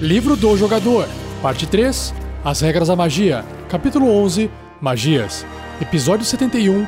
[0.00, 1.06] Livro do Jogador,
[1.40, 2.12] Parte 3
[2.44, 5.46] As Regras da Magia, Capítulo 11 Magias,
[5.80, 6.86] Episódio 71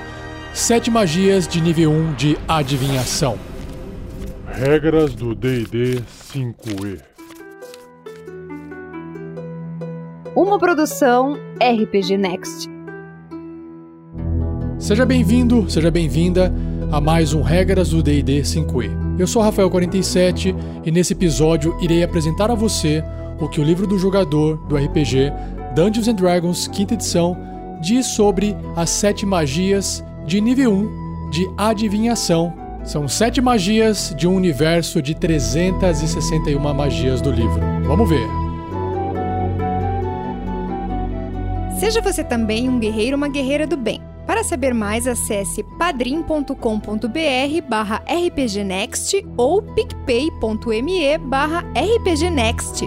[0.53, 3.39] Sete Magias de Nível 1 de Adivinhação.
[4.47, 7.01] Regras do DD 5E
[10.35, 12.69] Uma produção RPG Next.
[14.79, 16.53] Seja bem-vindo, seja bem-vinda
[16.91, 19.06] a mais um Regras do D&D 5e.
[19.19, 23.03] Eu sou Rafael47 e nesse episódio irei apresentar a você
[23.41, 25.33] o que o livro do jogador do RPG
[25.75, 27.37] Dungeons Dragons quinta edição
[27.81, 32.53] diz sobre as sete magias de nível 1 de adivinhação.
[32.85, 37.61] São sete magias de um universo de 361 magias do livro.
[37.87, 38.29] Vamos ver.
[41.81, 44.01] Seja você também um guerreiro ou uma guerreira do bem.
[44.37, 46.53] Para saber mais, acesse padrim.com.br
[47.67, 52.85] barra rpgnext ou picpay.me barra rpgnext.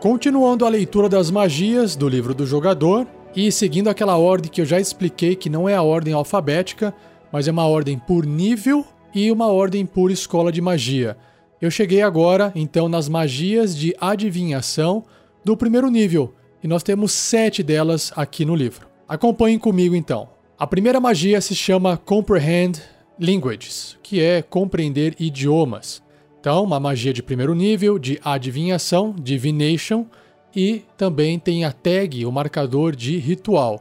[0.00, 4.66] Continuando a leitura das magias do livro do jogador, e seguindo aquela ordem que eu
[4.66, 6.94] já expliquei, que não é a ordem alfabética,
[7.32, 11.16] mas é uma ordem por nível e uma ordem por escola de magia.
[11.60, 15.04] Eu cheguei agora, então, nas magias de adivinhação
[15.44, 18.86] do primeiro nível, e nós temos sete delas aqui no livro.
[19.08, 20.28] Acompanhem comigo então.
[20.58, 22.80] A primeira magia se chama Comprehend
[23.18, 26.02] Languages, que é compreender idiomas.
[26.40, 30.06] Então, uma magia de primeiro nível de adivinhação, divination,
[30.54, 33.80] e também tem a tag, o marcador de ritual.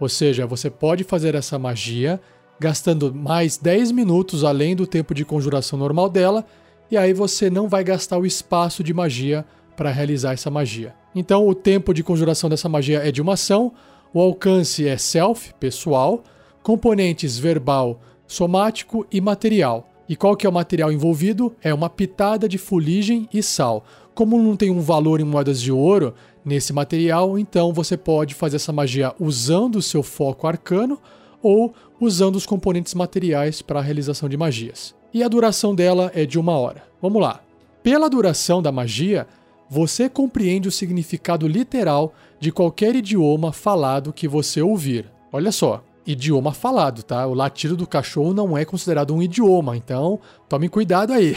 [0.00, 2.20] Ou seja, você pode fazer essa magia
[2.60, 6.44] gastando mais 10 minutos além do tempo de conjuração normal dela,
[6.90, 9.44] e aí você não vai gastar o espaço de magia
[9.76, 10.94] para realizar essa magia.
[11.14, 13.72] Então, o tempo de conjuração dessa magia é de uma ação,
[14.12, 16.24] o alcance é self, pessoal,
[16.62, 19.88] componentes verbal, somático e material.
[20.08, 21.54] E qual que é o material envolvido?
[21.62, 23.84] É uma pitada de fuligem e sal.
[24.14, 26.14] Como não tem um valor em moedas de ouro
[26.44, 30.98] nesse material, então você pode fazer essa magia usando o seu foco arcano
[31.42, 34.94] ou usando os componentes materiais para a realização de magias.
[35.12, 36.82] E a duração dela é de uma hora.
[37.00, 37.40] Vamos lá.
[37.82, 39.26] Pela duração da magia,
[39.68, 45.10] você compreende o significado literal de qualquer idioma falado que você ouvir.
[45.30, 47.26] Olha só, idioma falado, tá?
[47.26, 51.36] O latido do cachorro não é considerado um idioma, então tome cuidado aí.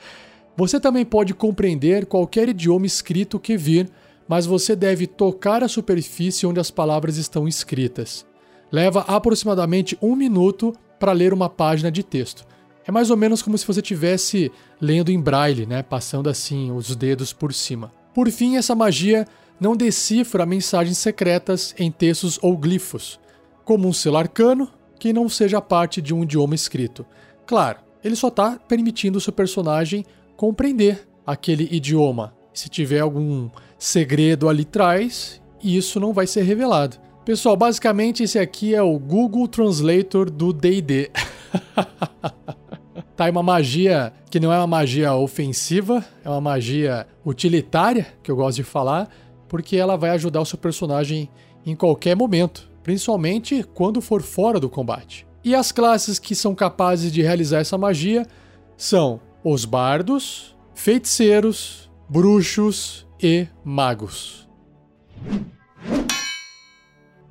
[0.54, 3.88] Você também pode compreender qualquer idioma escrito que vir,
[4.28, 8.26] mas você deve tocar a superfície onde as palavras estão escritas.
[8.70, 12.44] Leva aproximadamente um minuto para ler uma página de texto.
[12.86, 15.82] É mais ou menos como se você estivesse lendo em braille, né?
[15.82, 17.90] passando assim os dedos por cima.
[18.14, 19.26] Por fim, essa magia
[19.58, 23.18] não decifra mensagens secretas em textos ou glifos,
[23.64, 24.68] como um selo arcano
[24.98, 27.04] que não seja parte de um idioma escrito.
[27.46, 30.04] Claro, ele só está permitindo o seu personagem
[30.36, 32.34] compreender aquele idioma.
[32.52, 36.98] Se tiver algum segredo ali atrás, isso não vai ser revelado.
[37.24, 41.10] Pessoal, basicamente esse aqui é o Google Translator do D&D.
[43.16, 48.30] tá aí uma magia que não é uma magia ofensiva, é uma magia utilitária, que
[48.30, 49.08] eu gosto de falar,
[49.48, 51.30] porque ela vai ajudar o seu personagem
[51.64, 55.26] em qualquer momento, principalmente quando for fora do combate.
[55.44, 58.26] E as classes que são capazes de realizar essa magia
[58.76, 64.48] são os bardos, feiticeiros, bruxos e magos.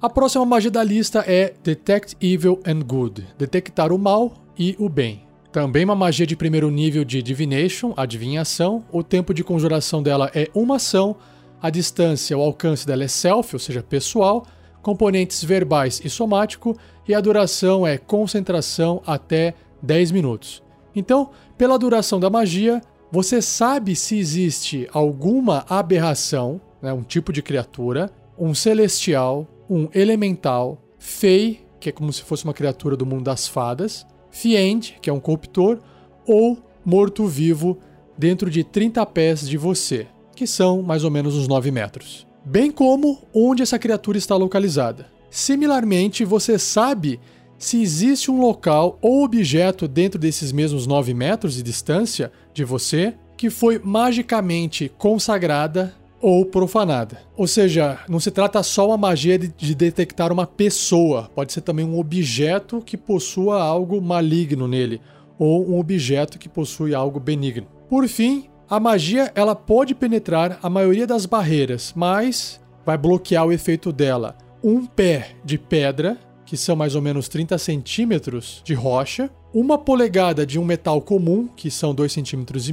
[0.01, 4.89] A próxima magia da lista é Detect Evil and Good detectar o mal e o
[4.89, 5.27] bem.
[5.51, 8.83] Também uma magia de primeiro nível de Divination, adivinhação.
[8.91, 11.17] O tempo de conjuração dela é uma ação.
[11.61, 14.45] A distância, o alcance dela é self, ou seja, pessoal.
[14.81, 16.77] Componentes verbais e somático.
[17.07, 20.63] E a duração é concentração até 10 minutos.
[20.95, 22.81] Então, pela duração da magia,
[23.11, 30.81] você sabe se existe alguma aberração, né, um tipo de criatura, um celestial, um elemental,
[30.97, 35.13] fei, que é como se fosse uma criatura do mundo das fadas, fiend, que é
[35.13, 35.79] um corruptor,
[36.25, 37.77] ou morto-vivo
[38.17, 42.27] dentro de 30 pés de você, que são mais ou menos uns 9 metros.
[42.43, 45.07] Bem como onde essa criatura está localizada.
[45.29, 47.19] Similarmente, você sabe
[47.57, 53.13] se existe um local ou objeto dentro desses mesmos 9 metros de distância de você
[53.37, 57.21] que foi magicamente consagrada ou profanada.
[57.35, 61.61] Ou seja, não se trata só uma magia de, de, detectar uma pessoa, pode ser
[61.61, 65.01] também um objeto que possua algo maligno nele,
[65.39, 67.67] ou um objeto que possui algo benigno.
[67.89, 73.51] Por fim, A magia ela pode penetrar a maioria das barreiras, mas vai bloquear o
[73.51, 74.37] efeito dela.
[74.63, 80.45] Um pé de pedra, que são mais ou menos 30 centímetros de rocha, uma polegada
[80.45, 82.69] de um metal comum, que são 2,5 centímetros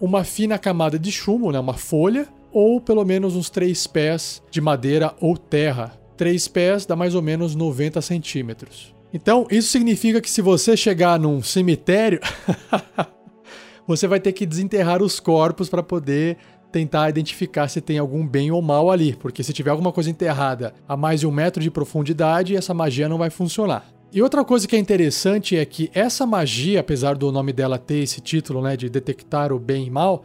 [0.00, 4.60] uma fina camada de chumbo, né, uma folha, ou pelo menos uns 3 pés de
[4.60, 5.98] madeira ou terra.
[6.16, 8.94] 3 pés dá mais ou menos 90 centímetros.
[9.12, 12.20] Então, isso significa que se você chegar num cemitério,
[13.86, 16.36] você vai ter que desenterrar os corpos para poder
[16.70, 20.72] tentar identificar se tem algum bem ou mal ali, porque se tiver alguma coisa enterrada
[20.88, 23.86] a mais de um metro de profundidade, essa magia não vai funcionar.
[24.10, 28.02] E outra coisa que é interessante é que essa magia, apesar do nome dela ter
[28.02, 30.22] esse título, né, de detectar o bem e mal,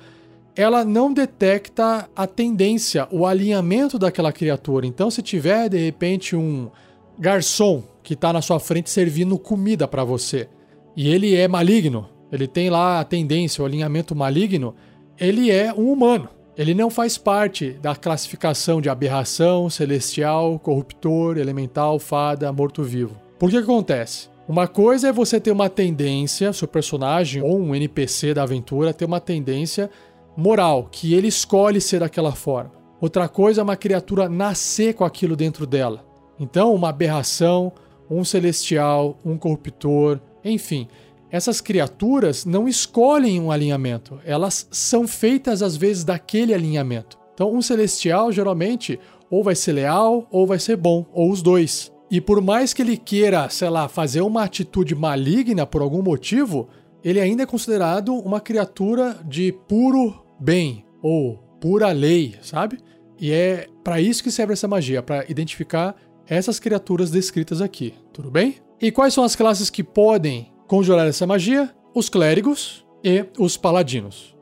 [0.56, 4.88] ela não detecta a tendência, o alinhamento daquela criatura.
[4.88, 6.70] Então, se tiver de repente um
[7.18, 10.50] garçom que está na sua frente servindo comida para você
[10.96, 14.76] e ele é maligno, ele tem lá a tendência, o alinhamento maligno,
[15.20, 16.30] ele é um humano.
[16.58, 23.16] Ele não faz parte da classificação de aberração, celestial, corruptor, elemental, fada, morto-vivo.
[23.38, 24.28] Por que acontece?
[24.48, 29.06] Uma coisa é você ter uma tendência, seu personagem ou um NPC da aventura ter
[29.06, 29.90] uma tendência
[30.36, 32.72] moral, que ele escolhe ser daquela forma.
[33.00, 36.04] Outra coisa é uma criatura nascer com aquilo dentro dela.
[36.40, 37.72] Então, uma aberração,
[38.10, 40.88] um celestial, um corruptor, enfim,
[41.32, 47.18] essas criaturas não escolhem um alinhamento, elas são feitas às vezes daquele alinhamento.
[47.34, 51.92] Então, um celestial geralmente ou vai ser leal ou vai ser bom, ou os dois.
[52.10, 56.70] E por mais que ele queira, sei lá, fazer uma atitude maligna por algum motivo,
[57.04, 62.80] ele ainda é considerado uma criatura de puro bem ou pura lei, sabe?
[63.20, 65.96] E é para isso que serve essa magia, para identificar
[66.28, 68.56] essas criaturas descritas aqui, tudo bem?
[68.82, 71.74] E quais são as classes que podem conjurar essa magia?
[71.96, 74.36] Os clérigos e os paladinos.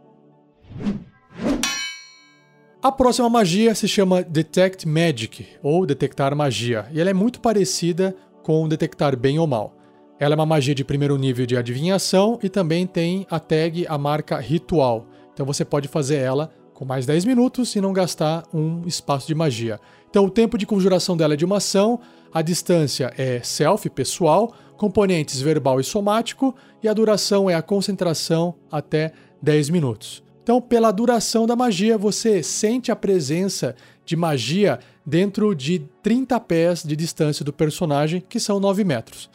[2.81, 8.15] A próxima magia se chama Detect Magic, ou Detectar Magia, e ela é muito parecida
[8.43, 9.75] com Detectar Bem ou Mal.
[10.19, 13.97] Ela é uma magia de primeiro nível de adivinhação e também tem a tag, a
[13.97, 15.07] marca Ritual.
[15.33, 19.35] Então você pode fazer ela com mais 10 minutos e não gastar um espaço de
[19.35, 19.79] magia.
[20.09, 21.99] Então o tempo de conjuração dela é de uma ação,
[22.35, 26.53] a distância é self, pessoal, componentes verbal e somático,
[26.83, 30.21] e a duração é a concentração até 10 minutos.
[30.43, 33.73] Então, pela duração da magia, você sente a presença
[34.03, 39.29] de magia dentro de 30 pés de distância do personagem, que são 9 metros.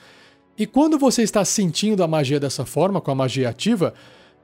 [0.58, 3.94] E quando você está sentindo a magia dessa forma, com a magia ativa,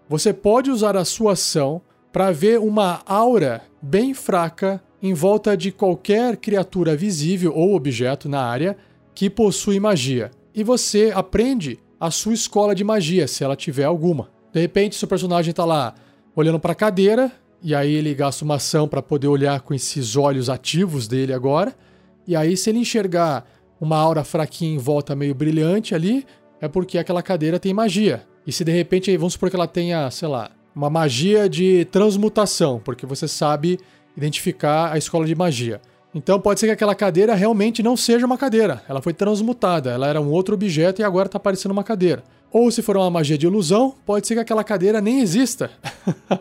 [0.09, 5.73] você pode usar a sua ação para ver uma aura bem fraca em volta de
[5.73, 8.77] qualquer criatura visível ou objeto na área
[9.15, 14.31] que possui magia e você aprende a sua escola de magia, se ela tiver alguma.
[14.51, 15.95] De repente, seu personagem está lá
[16.35, 17.31] olhando para a cadeira,
[17.63, 21.75] e aí ele gasta uma ação para poder olhar com esses olhos ativos dele agora.
[22.27, 23.47] E aí, se ele enxergar
[23.79, 26.25] uma aura fraquinha em volta meio brilhante ali,
[26.59, 28.27] é porque aquela cadeira tem magia.
[28.47, 32.81] E se de repente, vamos supor que ela tenha, sei lá, uma magia de transmutação,
[32.83, 33.79] porque você sabe
[34.17, 35.81] identificar a escola de magia.
[36.15, 40.07] Então pode ser que aquela cadeira realmente não seja uma cadeira, ela foi transmutada, ela
[40.07, 42.25] era um outro objeto e agora está parecendo uma cadeira.
[42.51, 45.71] Ou se for uma magia de ilusão, pode ser que aquela cadeira nem exista.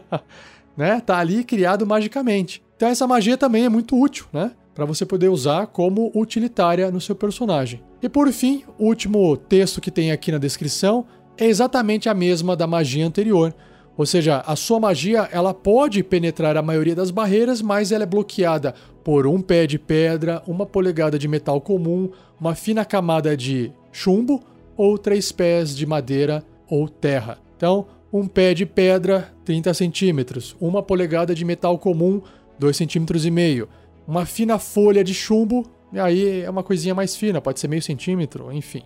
[0.77, 1.01] né?
[1.01, 2.64] Tá ali criado magicamente.
[2.78, 4.52] Então essa magia também é muito útil, né?
[4.73, 7.81] Para você poder usar como utilitária no seu personagem.
[8.02, 11.06] E por fim, o último texto que tem aqui na descrição
[11.38, 13.54] é exatamente a mesma da magia anterior.
[13.97, 18.07] Ou seja, a sua magia ela pode penetrar a maioria das barreiras, mas ela é
[18.07, 18.73] bloqueada
[19.04, 22.09] por um pé de pedra, uma polegada de metal comum,
[22.40, 24.44] uma fina camada de chumbo
[24.75, 27.37] ou três pés de madeira ou terra.
[27.56, 32.21] Então, um pé de pedra, 30 centímetros, uma polegada de metal comum,
[32.59, 33.69] 2,5 centímetros e meio,
[34.07, 37.81] uma fina folha de chumbo, e aí é uma coisinha mais fina, pode ser meio
[37.81, 38.83] centímetro, enfim.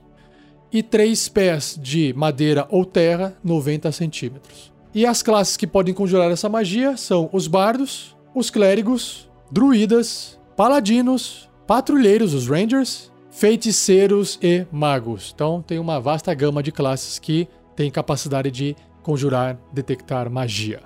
[0.71, 4.71] E três pés de madeira ou terra, 90 centímetros.
[4.93, 11.47] E as classes que podem conjurar essa magia são os bardos, os clérigos, druidas, paladinos,
[11.67, 15.31] patrulheiros, os rangers, feiticeiros e magos.
[15.33, 20.81] Então tem uma vasta gama de classes que têm capacidade de conjurar, detectar magia.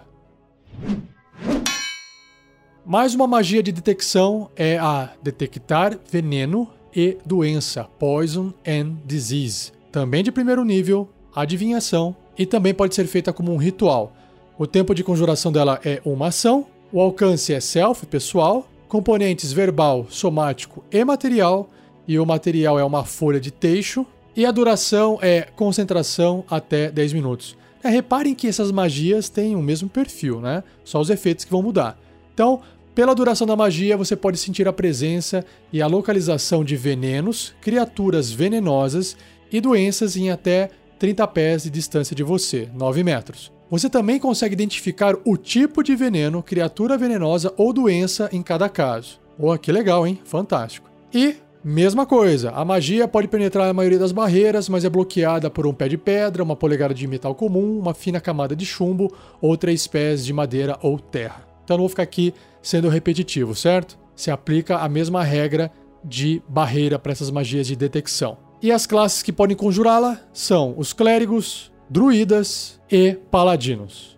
[2.86, 9.72] Mais uma magia de detecção é a detectar veneno e doença, poison and disease.
[9.89, 14.13] Também de primeiro nível, adivinhação e também pode ser feita como um ritual.
[14.58, 20.06] O tempo de conjuração dela é uma ação o alcance é self, pessoal, componentes verbal,
[20.12, 21.68] somático e material,
[22.08, 27.13] e o material é uma folha de teixo, e a duração é concentração até 10
[27.13, 27.58] minutos.
[27.84, 30.63] É, reparem que essas magias têm o mesmo perfil, né?
[30.84, 32.00] Só os efeitos que vão mudar.
[32.32, 32.62] Então,
[32.94, 38.32] pela duração da magia, você pode sentir a presença e a localização de venenos, criaturas
[38.32, 39.18] venenosas
[39.52, 40.70] e doenças em até
[41.03, 43.51] 30 pés de distância de você, 9 metros.
[43.69, 49.19] Você também consegue identificar o tipo de veneno, criatura venenosa ou doença em cada caso.
[49.38, 50.22] Oh, que legal, hein?
[50.24, 50.89] Fantástico.
[51.13, 55.65] E Mesma coisa, a magia pode penetrar a maioria das barreiras, mas é bloqueada por
[55.65, 59.55] um pé de pedra, uma polegada de metal comum, uma fina camada de chumbo ou
[59.55, 61.45] três pés de madeira ou terra.
[61.63, 63.98] Então não vou ficar aqui sendo repetitivo, certo?
[64.13, 65.72] Se aplica a mesma regra
[66.03, 68.38] de barreira para essas magias de detecção.
[68.63, 74.17] E as classes que podem conjurá-la são os clérigos, druidas e paladinos.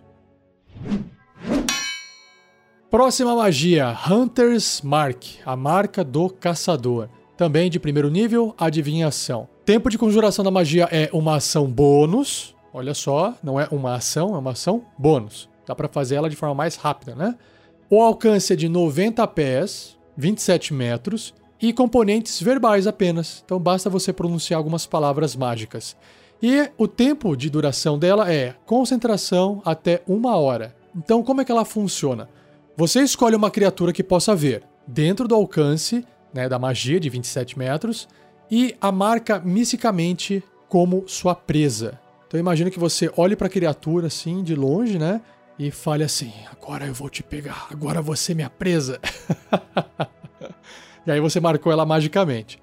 [2.88, 7.08] Próxima magia, Hunter's Mark, a marca do caçador.
[7.36, 9.48] Também de primeiro nível, adivinhação.
[9.64, 12.54] Tempo de conjuração da magia é uma ação bônus.
[12.72, 15.48] Olha só, não é uma ação, é uma ação bônus.
[15.66, 17.34] Dá para fazer ela de forma mais rápida, né?
[17.90, 23.42] O alcance é de 90 pés, 27 metros, e componentes verbais apenas.
[23.44, 25.96] Então basta você pronunciar algumas palavras mágicas.
[26.42, 30.76] E o tempo de duração dela é concentração até uma hora.
[30.94, 32.28] Então, como é que ela funciona?
[32.76, 37.58] Você escolhe uma criatura que possa ver dentro do alcance né, da magia de 27
[37.58, 38.06] metros
[38.50, 41.98] e a marca misticamente como sua presa.
[42.26, 45.22] Então imagina que você olhe para a criatura assim de longe, né?
[45.58, 49.00] E fale assim: agora eu vou te pegar, agora você é minha presa.
[51.06, 52.58] e aí você marcou ela magicamente.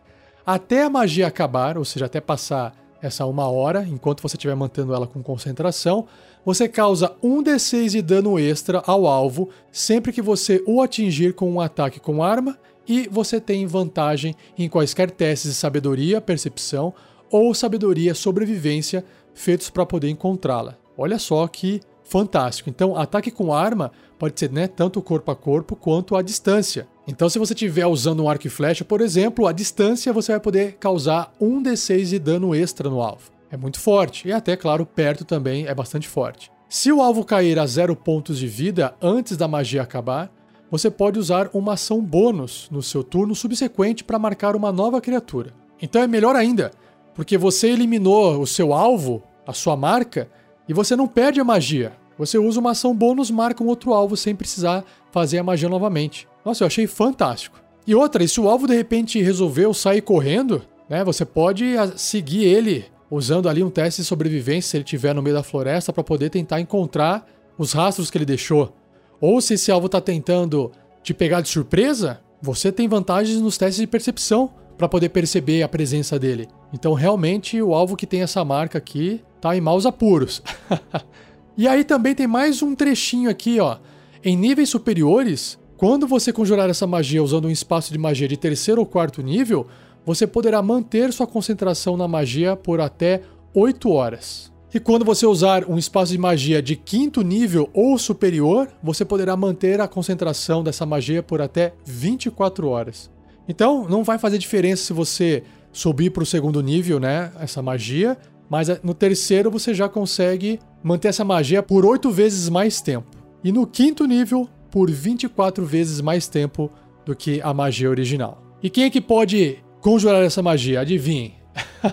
[0.46, 4.94] Até a magia acabar, ou seja, até passar essa uma hora, enquanto você estiver mantendo
[4.94, 6.06] ela com concentração,
[6.46, 11.52] você causa um D6 de dano extra ao alvo sempre que você o atingir com
[11.52, 12.58] um ataque com arma
[12.88, 16.94] e você tem vantagem em quaisquer testes de sabedoria, percepção
[17.32, 20.78] ou sabedoria sobrevivência feitos para poder encontrá-la.
[20.98, 22.70] Olha só que fantástico.
[22.70, 26.88] Então, ataque com arma pode ser né, tanto corpo a corpo quanto à distância.
[27.08, 30.40] Então, se você estiver usando um arco e flecha, por exemplo, à distância você vai
[30.40, 33.32] poder causar um D6 de dano extra no alvo.
[33.52, 34.28] É muito forte.
[34.28, 36.50] E até, claro, perto também é bastante forte.
[36.70, 40.32] Se o alvo cair a zero pontos de vida antes da magia acabar,
[40.72, 45.54] você pode usar uma ação bônus no seu turno subsequente para marcar uma nova criatura.
[45.80, 46.72] Então é melhor ainda,
[47.14, 50.28] porque você eliminou o seu alvo, a sua marca,
[50.68, 51.94] e você não perde a magia.
[52.18, 56.28] Você usa uma ação bônus, marca um outro alvo sem precisar fazer a magia novamente.
[56.46, 57.62] Nossa, eu achei fantástico.
[57.86, 61.92] E outra, e se o alvo de repente resolveu sair correndo, né, você pode ah,
[61.98, 65.94] seguir ele usando ali um teste de sobrevivência se ele estiver no meio da floresta
[65.94, 68.76] para poder tentar encontrar os rastros que ele deixou.
[69.22, 70.72] Ou se esse alvo está tentando
[71.04, 75.70] te pegar de surpresa, você tem vantagens nos testes de percepção para poder perceber a
[75.70, 76.48] presença dele.
[76.74, 80.42] Então, realmente, o alvo que tem essa marca aqui tá em maus apuros.
[81.56, 83.78] e aí também tem mais um trechinho aqui, ó.
[84.24, 88.80] Em níveis superiores, quando você conjurar essa magia usando um espaço de magia de terceiro
[88.80, 89.68] ou quarto nível,
[90.06, 93.20] você poderá manter sua concentração na magia por até
[93.54, 94.50] 8 horas.
[94.74, 99.36] E quando você usar um espaço de magia de quinto nível ou superior, você poderá
[99.36, 103.12] manter a concentração dessa magia por até 24 horas.
[103.46, 107.30] Então, não vai fazer diferença se você subir para o segundo nível, né?
[107.42, 108.18] Essa magia,
[108.50, 113.24] mas eh, no terceiro você já consegue manter essa magia por 8 vezes mais tempo.
[113.44, 116.72] E no quinto nível, por 24 vezes mais tempo
[117.06, 118.42] do que a magia original.
[118.64, 120.80] E quem é que pode conjurar essa magia?
[120.80, 121.36] Adivinhe.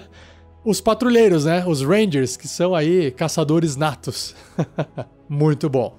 [0.64, 1.62] os patrulheiros, né?
[1.66, 4.34] Os Rangers, que são aí caçadores natos.
[5.28, 5.94] Muito bom.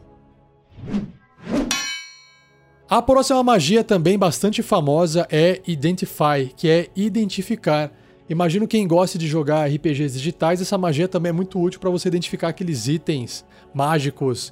[2.90, 7.92] A próxima magia também bastante famosa é Identify, que é identificar.
[8.28, 12.08] Imagino quem gosta de jogar RPGs digitais, essa magia também é muito útil para você
[12.08, 14.52] identificar aqueles itens mágicos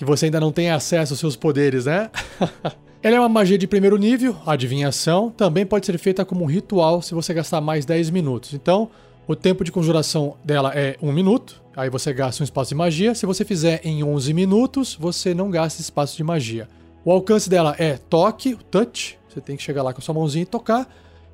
[0.00, 2.10] que você ainda não tem acesso aos seus poderes, né?
[3.02, 7.02] Ela é uma magia de primeiro nível, adivinhação, também pode ser feita como um ritual
[7.02, 8.54] se você gastar mais 10 minutos.
[8.54, 8.88] Então,
[9.28, 13.14] o tempo de conjuração dela é 1 minuto, aí você gasta um espaço de magia.
[13.14, 16.66] Se você fizer em 11 minutos, você não gasta espaço de magia.
[17.04, 20.44] O alcance dela é toque, touch, você tem que chegar lá com a sua mãozinha
[20.44, 20.88] e tocar.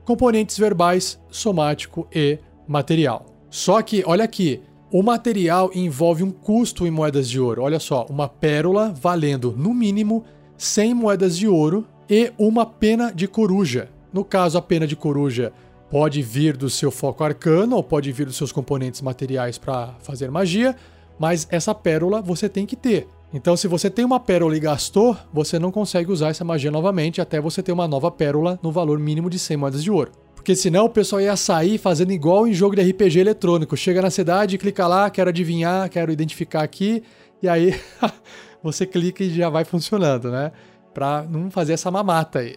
[0.05, 3.27] Componentes verbais, somático e material.
[3.49, 7.63] Só que, olha aqui, o material envolve um custo em moedas de ouro.
[7.63, 10.25] Olha só, uma pérola valendo no mínimo
[10.57, 13.89] 100 moedas de ouro e uma pena de coruja.
[14.13, 15.53] No caso, a pena de coruja
[15.91, 20.31] Pode vir do seu foco arcano ou pode vir dos seus componentes materiais para fazer
[20.31, 20.75] magia,
[21.19, 23.07] mas essa pérola você tem que ter.
[23.33, 27.21] Então, se você tem uma pérola e gastou, você não consegue usar essa magia novamente
[27.21, 30.11] até você ter uma nova pérola no valor mínimo de 100 moedas de ouro.
[30.47, 33.77] Porque senão o pessoal ia sair fazendo igual em jogo de RPG eletrônico.
[33.77, 37.03] Chega na cidade, clica lá, quero adivinhar, quero identificar aqui,
[37.43, 37.75] e aí
[38.63, 40.53] você clica e já vai funcionando, né?
[40.95, 42.55] Pra não fazer essa mamata aí.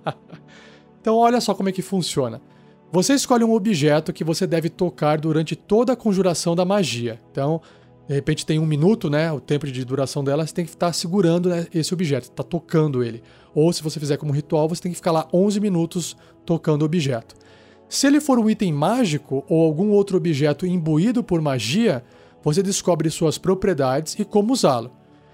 [0.98, 2.40] então olha só como é que funciona.
[2.90, 7.20] Você escolhe um objeto que você deve tocar durante toda a conjuração da magia.
[7.30, 7.60] Então,
[8.08, 9.30] de repente tem um minuto, né?
[9.30, 13.04] O tempo de duração dela, você tem que estar segurando né, esse objeto, está tocando
[13.04, 13.22] ele.
[13.54, 16.84] Ou se você fizer como ritual, você tem que ficar lá 11 minutos tocando o
[16.86, 17.36] objeto.
[17.86, 22.02] Se ele for um item mágico ou algum outro objeto imbuído por magia,
[22.42, 24.90] você descobre suas propriedades e como usá-lo.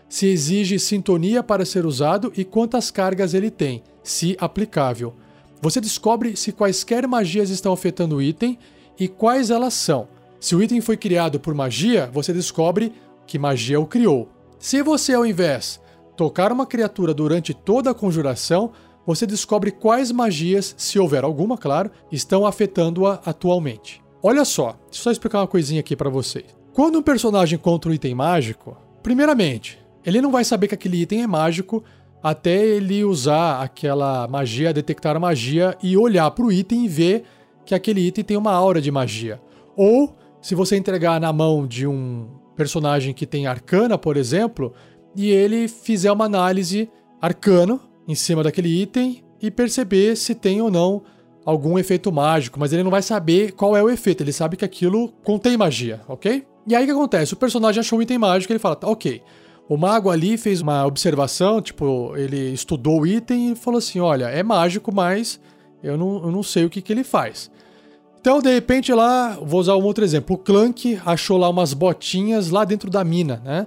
[0.08, 5.14] Se exige sintonia para ser usado e quantas cargas ele tem, se aplicável.
[5.62, 8.58] Você descobre se quaisquer magias estão afetando o item
[8.98, 10.08] e quais elas são.
[10.44, 12.92] Se o item foi criado por magia, você descobre
[13.26, 14.28] que magia o criou.
[14.58, 15.80] Se você, ao invés
[16.18, 18.70] tocar uma criatura durante toda a conjuração,
[19.06, 24.04] você descobre quais magias, se houver alguma, claro, estão afetando-a atualmente.
[24.22, 26.44] Olha só, deixa eu só explicar uma coisinha aqui para vocês.
[26.74, 31.22] Quando um personagem encontra um item mágico, primeiramente, ele não vai saber que aquele item
[31.22, 31.82] é mágico
[32.22, 37.24] até ele usar aquela magia, detectar magia e olhar para o item e ver
[37.64, 39.40] que aquele item tem uma aura de magia.
[39.74, 44.74] Ou se você entregar na mão de um personagem que tem arcana, por exemplo,
[45.16, 46.86] e ele fizer uma análise
[47.18, 51.02] arcano em cima daquele item e perceber se tem ou não
[51.46, 54.66] algum efeito mágico, mas ele não vai saber qual é o efeito, ele sabe que
[54.66, 56.44] aquilo contém magia, ok?
[56.66, 57.32] E aí o que acontece?
[57.32, 59.22] O personagem achou um item mágico ele fala, ok,
[59.66, 64.26] o mago ali fez uma observação, tipo, ele estudou o item e falou assim, olha,
[64.26, 65.40] é mágico, mas
[65.82, 67.50] eu não, eu não sei o que, que ele faz.
[68.24, 70.34] Então, de repente, lá, vou usar um outro exemplo.
[70.34, 73.66] O Clank achou lá umas botinhas lá dentro da mina, né?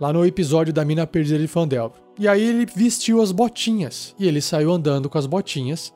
[0.00, 2.00] Lá no episódio da mina perdida de Fandelver.
[2.16, 4.14] E aí ele vestiu as botinhas.
[4.16, 5.92] E ele saiu andando com as botinhas.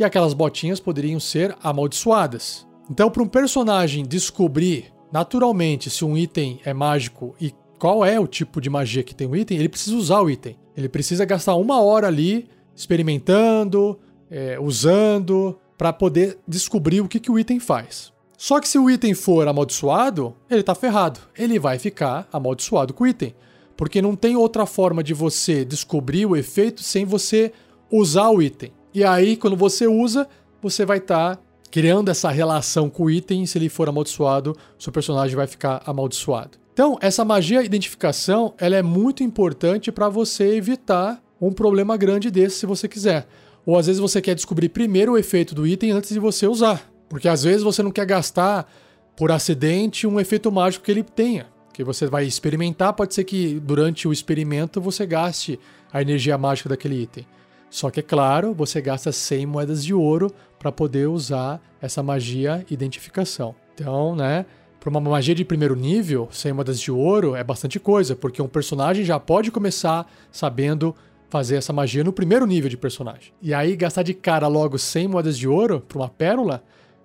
[0.00, 2.66] E aquelas botinhas poderiam ser amaldiçoadas.
[2.90, 8.26] Então, para um personagem descobrir naturalmente se um item é mágico e qual é o
[8.26, 10.58] tipo de magia que tem o item, ele precisa usar o item.
[10.76, 13.96] Ele precisa gastar uma hora ali experimentando,
[14.28, 18.10] é, usando, para poder descobrir o que, que o item faz.
[18.38, 21.20] Só que se o item for amaldiçoado, ele está ferrado.
[21.36, 23.34] Ele vai ficar amaldiçoado com o item.
[23.76, 27.52] Porque não tem outra forma de você descobrir o efeito sem você
[27.92, 28.72] usar o item.
[28.94, 30.26] E aí, quando você usa,
[30.62, 33.44] você vai estar tá criando essa relação com o item.
[33.44, 36.56] Se ele for amaldiçoado, seu personagem vai ficar amaldiçoado.
[36.72, 42.60] Então, essa magia identificação ela é muito importante para você evitar um problema grande desse
[42.60, 43.28] se você quiser.
[43.66, 46.90] Ou às vezes você quer descobrir primeiro o efeito do item antes de você usar.
[47.08, 48.70] Porque às vezes você não quer gastar
[49.16, 51.46] por acidente um efeito mágico que ele tenha.
[51.72, 55.58] Que você vai experimentar, pode ser que durante o experimento você gaste
[55.92, 57.26] a energia mágica daquele item.
[57.70, 62.64] Só que, é claro, você gasta 100 moedas de ouro para poder usar essa magia
[62.70, 63.54] identificação.
[63.74, 64.46] Então, né,
[64.78, 68.46] para uma magia de primeiro nível, 100 moedas de ouro é bastante coisa, porque um
[68.46, 70.94] personagem já pode começar sabendo
[71.34, 73.32] fazer essa magia no primeiro nível de personagem.
[73.42, 76.62] E aí gastar de cara logo 100 moedas de ouro para uma pérola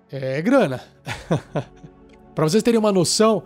[0.08, 0.80] é grana.
[2.32, 3.42] para vocês terem uma noção,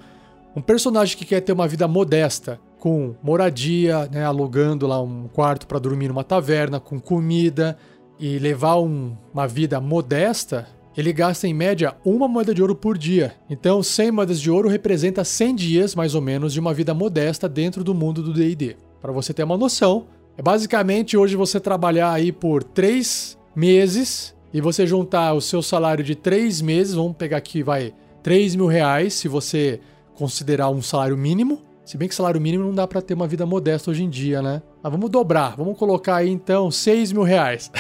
[0.55, 5.67] um personagem que quer ter uma vida modesta, com moradia, né, alugando lá um quarto
[5.67, 7.79] para dormir numa taverna, com comida
[8.21, 12.99] e levar um, uma vida modesta, ele gasta em média uma moeda de ouro por
[12.99, 13.33] dia.
[13.49, 17.49] Então, 100 moedas de ouro representa 100 dias, mais ou menos, de uma vida modesta
[17.49, 18.77] dentro do mundo do D&D.
[19.01, 24.61] Para você ter uma noção, é basicamente hoje você trabalhar aí por três meses e
[24.61, 27.93] você juntar o seu salário de três meses, vamos pegar aqui, vai,
[28.25, 29.79] 3 mil reais, se você
[30.15, 31.63] considerar um salário mínimo.
[31.85, 34.41] Se bem que salário mínimo não dá para ter uma vida modesta hoje em dia,
[34.41, 34.63] né?
[34.83, 37.71] Mas vamos dobrar, vamos colocar aí então 6 mil reais.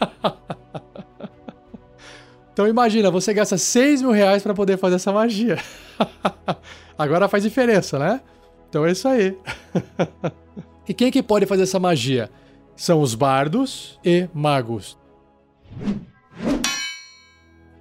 [2.52, 5.58] então imagina, você gasta 6 mil reais para poder fazer essa magia.
[6.98, 8.20] Agora faz diferença, né?
[8.68, 9.38] Então é isso aí.
[10.88, 12.30] E quem que pode fazer essa magia?
[12.76, 14.98] São os bardos e magos.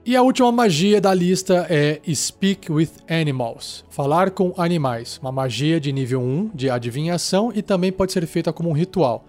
[0.06, 5.80] E a última magia da lista é Speak with Animals, falar com animais, uma magia
[5.80, 9.26] de nível 1 de adivinhação e também pode ser feita como um ritual.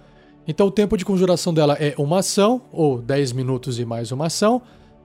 [0.46, 4.26] Então o tempo de conjuração dela é uma ação, ou 10 minutos e mais uma
[4.26, 4.60] ação.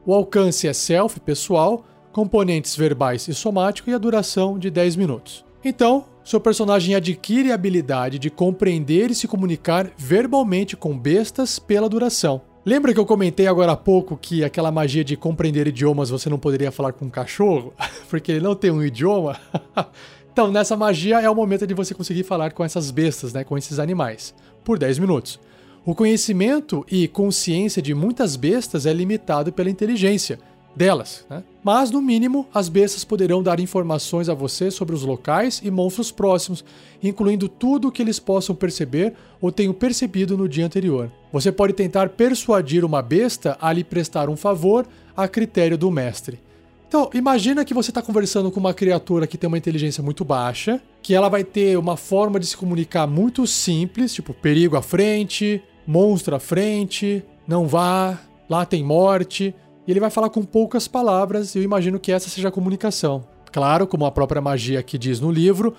[0.05, 5.45] O alcance é self, pessoal, componentes verbais e somático e a duração de 10 minutos.
[5.63, 11.89] Então, seu personagem adquire a habilidade de compreender e se comunicar verbalmente com bestas pela
[11.89, 12.39] duração.
[12.63, 16.37] Lembra que eu comentei agora há pouco que aquela magia de compreender idiomas você não
[16.37, 17.73] poderia falar com um cachorro?
[18.07, 19.39] Porque ele não tem um idioma?
[20.31, 23.57] então, nessa magia é o momento de você conseguir falar com essas bestas, né, com
[23.57, 25.39] esses animais, por 10 minutos.
[25.83, 30.37] O conhecimento e consciência de muitas bestas é limitado pela inteligência
[30.75, 31.43] delas, né?
[31.63, 36.11] Mas, no mínimo, as bestas poderão dar informações a você sobre os locais e monstros
[36.11, 36.63] próximos,
[37.03, 41.11] incluindo tudo o que eles possam perceber ou tenham percebido no dia anterior.
[41.33, 46.39] Você pode tentar persuadir uma besta a lhe prestar um favor a critério do mestre.
[46.87, 50.81] Então, imagina que você está conversando com uma criatura que tem uma inteligência muito baixa,
[51.03, 55.61] que ela vai ter uma forma de se comunicar muito simples, tipo perigo à frente,
[55.85, 58.17] monstro à frente, não vá,
[58.49, 59.53] lá tem morte
[59.89, 63.23] e ele vai falar com poucas palavras, e eu imagino que essa seja a comunicação.
[63.51, 65.73] Claro, como a própria magia que diz no livro,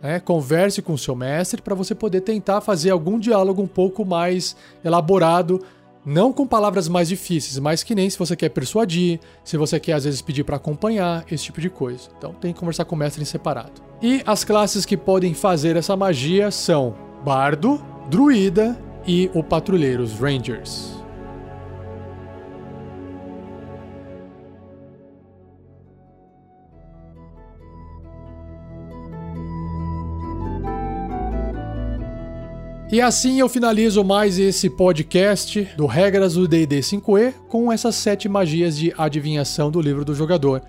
[0.00, 4.54] né, converse com seu mestre para você poder tentar fazer algum diálogo um pouco mais
[4.84, 5.60] elaborado,
[6.04, 9.94] não com palavras mais difíceis, mas que nem se você quer persuadir, se você quer
[9.94, 12.08] às vezes pedir para acompanhar, esse tipo de coisa.
[12.16, 13.82] Então tem que conversar com o mestre em separado.
[14.00, 20.12] E as classes que podem fazer essa magia são Bardo, Druida e o Patrulheiro, os
[20.12, 21.04] Rangers.
[32.90, 38.28] E assim eu finalizo mais esse podcast do Regras do D&D 5e com essas sete
[38.28, 40.62] magias de adivinhação do livro do jogador.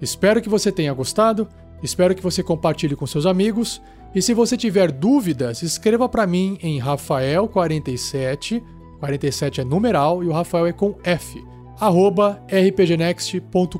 [0.00, 1.48] Espero que você tenha gostado,
[1.82, 3.80] espero que você compartilhe com seus amigos
[4.14, 8.62] e se você tiver dúvidas, escreva para mim em Rafael47,
[9.00, 11.42] 47 é numeral e o Rafael é com F,
[11.80, 13.78] arroba rpgnext.com.br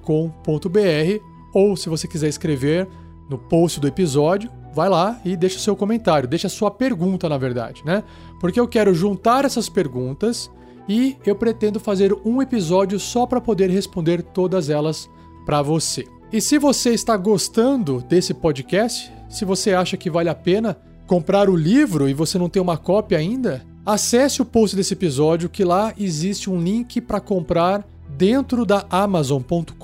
[1.52, 2.88] ou se você quiser escrever
[3.28, 7.28] no post do episódio, vai lá e deixa o seu comentário, deixa a sua pergunta,
[7.28, 8.02] na verdade, né?
[8.40, 10.50] Porque eu quero juntar essas perguntas
[10.88, 15.08] e eu pretendo fazer um episódio só para poder responder todas elas
[15.44, 16.06] para você.
[16.32, 21.48] E se você está gostando desse podcast, se você acha que vale a pena comprar
[21.50, 25.64] o livro e você não tem uma cópia ainda, acesse o post desse episódio que
[25.64, 29.76] lá existe um link para comprar dentro da amazon.com.br.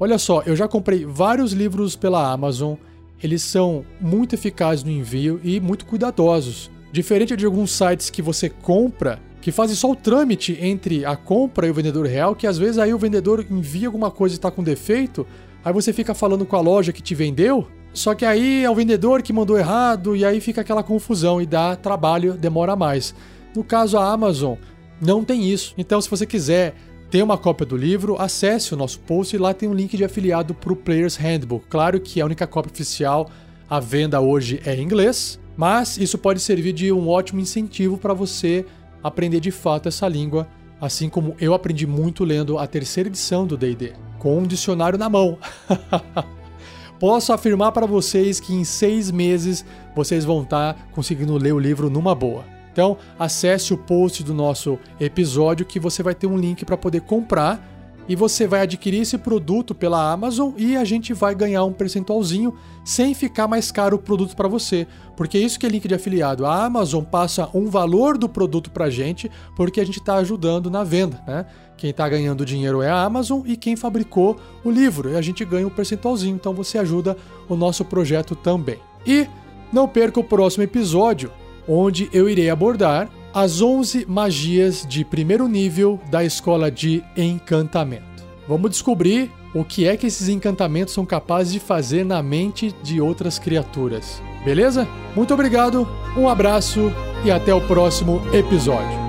[0.00, 2.74] Olha só, eu já comprei vários livros pela Amazon
[3.22, 6.70] eles são muito eficazes no envio e muito cuidadosos.
[6.92, 11.66] Diferente de alguns sites que você compra, que fazem só o trâmite entre a compra
[11.66, 14.50] e o vendedor real, que às vezes aí o vendedor envia alguma coisa e está
[14.50, 15.26] com defeito,
[15.64, 18.74] aí você fica falando com a loja que te vendeu, só que aí é o
[18.74, 23.14] vendedor que mandou errado e aí fica aquela confusão e dá trabalho, demora mais.
[23.54, 24.56] No caso a Amazon
[25.00, 25.74] não tem isso.
[25.78, 26.74] Então se você quiser
[27.10, 30.04] ter uma cópia do livro, acesse o nosso post e lá tem um link de
[30.04, 31.66] afiliado para o Player's Handbook.
[31.68, 33.30] Claro que a única cópia oficial
[33.68, 38.12] à venda hoje é em inglês, mas isso pode servir de um ótimo incentivo para
[38.12, 38.66] você
[39.02, 40.48] aprender de fato essa língua,
[40.80, 45.08] assim como eu aprendi muito lendo a terceira edição do D&D, com um dicionário na
[45.08, 45.38] mão.
[46.98, 49.64] Posso afirmar para vocês que em seis meses
[49.94, 52.53] vocês vão estar tá conseguindo ler o livro numa boa.
[52.74, 57.02] Então, acesse o post do nosso episódio que você vai ter um link para poder
[57.02, 57.64] comprar
[58.08, 62.52] e você vai adquirir esse produto pela Amazon e a gente vai ganhar um percentualzinho
[62.84, 66.44] sem ficar mais caro o produto para você, porque isso que é link de afiliado.
[66.44, 70.68] A Amazon passa um valor do produto para a gente porque a gente está ajudando
[70.68, 71.46] na venda, né?
[71.76, 75.44] Quem está ganhando dinheiro é a Amazon e quem fabricou o livro e a gente
[75.44, 76.34] ganha um percentualzinho.
[76.34, 77.16] Então você ajuda
[77.48, 78.80] o nosso projeto também.
[79.06, 79.28] E
[79.72, 81.30] não perca o próximo episódio
[81.68, 88.22] onde eu irei abordar as 11 magias de primeiro nível da escola de encantamento.
[88.46, 93.00] Vamos descobrir o que é que esses encantamentos são capazes de fazer na mente de
[93.00, 94.22] outras criaturas.
[94.44, 94.86] Beleza?
[95.16, 96.92] Muito obrigado, um abraço
[97.24, 99.03] e até o próximo episódio.